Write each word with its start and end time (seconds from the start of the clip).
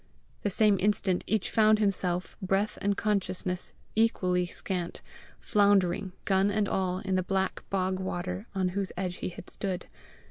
The 0.41 0.49
same 0.49 0.77
instant 0.79 1.23
each 1.27 1.51
found 1.51 1.77
himself, 1.77 2.35
breath 2.41 2.79
and 2.81 2.97
consciousness 2.97 3.75
equally 3.95 4.47
scant, 4.47 5.01
floundering, 5.39 6.13
gun 6.25 6.49
and 6.49 6.67
all, 6.67 6.97
in 6.97 7.13
the 7.13 7.21
black 7.21 7.61
bog 7.69 7.99
water 7.99 8.47
on 8.55 8.69
whose 8.69 8.91
edge 8.97 9.17
he 9.17 9.29
had 9.29 9.47
stood. 9.51 9.85